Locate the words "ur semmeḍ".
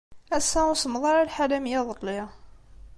0.71-1.03